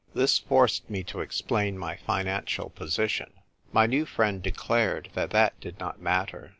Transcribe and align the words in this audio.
This 0.15 0.39
forced 0.39 0.89
me 0.89 1.03
to 1.03 1.19
explain 1.21 1.77
my 1.77 1.95
financial 1.95 2.71
position. 2.71 3.31
My 3.71 3.85
new 3.85 4.07
friend 4.07 4.41
declared 4.41 5.11
that 5.13 5.29
that 5.29 5.59
did 5.59 5.79
not 5.79 6.01
matter. 6.01 6.49